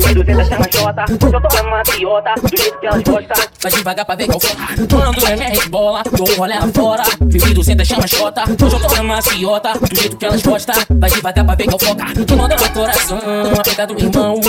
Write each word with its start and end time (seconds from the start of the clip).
200 0.00 0.48
chamas 0.48 0.68
chota 0.72 1.04
Hoje 1.08 1.34
eu 1.34 1.40
tô 1.40 1.60
uma 1.60 1.70
matriota 1.70 2.34
Do 2.40 2.56
jeito 2.56 2.78
que 2.78 2.86
elas 2.86 3.02
gostam 3.02 3.44
Vai 3.62 3.72
devagar 3.72 4.06
pra 4.06 4.14
ver 4.14 4.26
qual 4.26 4.40
foca 4.40 4.66
Quando 4.88 5.26
é 5.26 5.36
minha 5.36 5.68
bola 5.68 6.02
Dou 6.16 6.36
um 6.36 6.40
olhar 6.40 6.68
fora. 6.68 7.04
200 7.20 7.86
chama 7.86 8.06
chota, 8.06 8.44
Hoje 8.44 8.76
eu 8.76 8.80
tô 8.80 8.94
uma 8.94 9.04
matriota 9.04 9.72
Do 9.78 10.00
jeito 10.00 10.16
que 10.16 10.24
elas 10.24 10.42
gostam. 10.42 10.74
Vai 10.98 11.10
devagar 11.10 11.44
pra 11.44 11.54
ver 11.54 11.64
qual 11.64 11.78
foca. 11.78 12.04
Manda 12.36 12.56
meu 12.56 12.70
coração 12.70 13.18
Uma 13.18 13.62
pegada 13.62 13.94
do 13.94 14.00
irmão. 14.00 14.40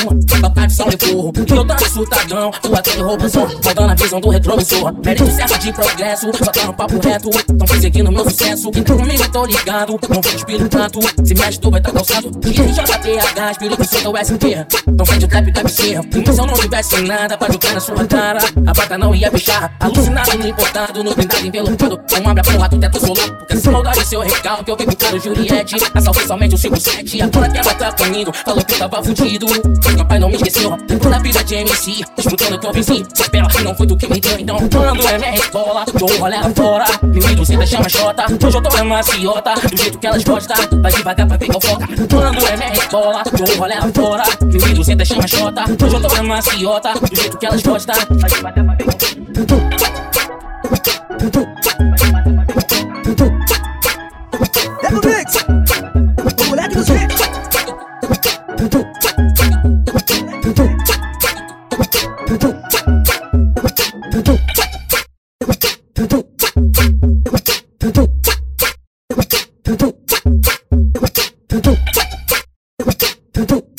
Tocar 0.41 0.67
de 0.67 0.73
São 0.73 0.87
Leporro 0.87 1.33
Que 1.33 1.53
eu 1.53 1.65
tô 1.65 1.85
surtadão 1.85 2.51
Tu 2.51 2.75
até 2.75 2.95
me 2.95 3.03
rouba 3.03 3.29
só 3.29 3.45
Rodando 3.45 3.91
a 3.91 3.95
visão 3.95 4.21
do 4.21 4.29
retrovisor 4.29 4.93
Mérito 5.03 5.31
certo 5.31 5.59
de 5.59 5.73
progresso 5.73 6.31
Só 6.37 6.51
tá 6.51 6.65
no 6.65 6.73
papo 6.73 6.99
reto. 6.99 7.29
Tão 7.29 7.67
perseguindo 7.67 8.11
meu 8.11 8.23
sucesso. 8.23 8.71
Comigo 8.71 9.31
tô 9.31 9.45
ligado 9.45 9.99
Não 10.09 10.21
vou 10.21 10.33
espírito 10.33 10.69
tanto. 10.69 10.99
Se 11.25 11.33
me 11.33 11.57
tu 11.57 11.71
vai 11.71 11.81
tá 11.81 11.91
calçado 11.91 12.31
E 12.45 12.73
já 12.73 12.85
gás, 13.01 13.51
Espírito 13.51 13.83
Santo 13.83 14.17
é 14.17 14.23
ST. 14.23 14.67
Não 14.97 15.05
faz 15.05 15.23
o 15.23 15.27
trap, 15.27 15.51
deve 15.51 15.69
ser. 15.69 15.99
Então 16.13 16.33
se 16.33 16.39
eu 16.39 16.45
não 16.45 16.53
tivesse 16.53 17.01
nada 17.01 17.37
pra 17.37 17.51
jogar 17.51 17.73
na 17.73 17.79
sua 17.79 18.05
cara, 18.05 18.39
a 18.67 18.73
bata 18.73 18.97
não 18.97 19.15
ia 19.15 19.31
fechar. 19.31 19.75
Alucinado, 19.79 20.37
no 20.37 20.47
importado, 20.47 21.03
no 21.03 21.15
blindado, 21.15 21.47
envelopado. 21.47 22.01
Não 22.21 22.31
abre 22.31 22.41
a 22.41 22.51
porra 22.51 22.69
do 22.69 22.79
teto 22.79 22.99
solar. 22.99 23.31
Porque 23.37 23.57
se 23.57 23.69
maldade 23.69 24.05
seu 24.05 24.21
recalque, 24.21 24.69
eu 24.69 24.77
vi 24.77 24.85
com 24.85 24.91
o 24.91 24.95
cara 24.95 25.19
Juliette. 25.19 25.75
Assaltei 25.93 26.27
somente 26.27 26.55
o 26.55 26.57
57. 26.57 27.21
Agora 27.21 27.49
que 27.49 27.57
ela 27.57 27.73
tá 27.73 27.91
comigo, 27.93 28.31
falou 28.33 28.63
que 28.63 28.73
eu 28.73 28.79
tava 28.79 29.03
fudido. 29.03 29.47
Meu 29.95 30.05
pai 30.05 30.19
não 30.19 30.29
me 30.29 30.35
esqueceu. 30.35 30.77
Por 31.01 31.13
a 31.13 31.19
vida 31.19 31.43
de 31.43 31.55
MC, 31.55 32.03
disputando 32.15 32.59
teu 32.59 32.71
vizinho. 32.71 33.05
Se 33.13 33.23
espera 33.23 33.47
que 33.47 33.63
não 33.63 33.75
foi 33.75 33.87
tu 33.87 33.97
que 33.97 34.07
me 34.07 34.19
deu. 34.19 34.39
Então 34.39 34.57
quando 34.69 35.07
é 35.07 35.17
minha 35.17 35.35
escola, 35.35 35.85
tô 35.85 36.23
olhando 36.23 36.55
fora. 36.55 36.85
Vivido 37.03 37.45
sem 37.45 37.65
chama 37.65 37.89
chota. 37.89 38.25
Hoje 38.45 38.57
eu 38.57 38.61
tô 38.61 38.77
na 38.77 38.83
maciota, 38.83 39.53
do 39.55 39.77
jeito 39.77 39.97
que 39.97 40.07
elas 40.07 40.23
gostam. 40.23 40.57
Vai 40.81 40.91
devagar 40.91 41.27
pra 41.27 41.37
pegar 41.37 41.57
o 41.57 41.61
foca. 41.61 41.87
Quando 41.87 42.45
é 42.45 42.57
minha 42.57 42.73
escola, 42.73 42.90
bola, 42.91 43.23
dou 43.23 43.55
um 43.55 43.59
rolê 43.59 43.75
lá 43.75 43.89
fora. 43.93 44.23
Me 44.43 44.59
vídeo 44.59 44.83
senta 44.83 45.05
chama 45.05 45.27
chota, 45.27 45.63
hoje 45.63 45.95
eu 45.95 46.01
tô 46.01 46.13
na 46.13 46.23
maciota, 46.23 46.93
do 46.93 47.15
jeito 47.15 47.37
que 47.37 47.45
elas 47.45 47.61
gostam. 47.61 47.95
É. 47.95 48.01
Tudo. 69.63 70.00
두둑 73.41 73.70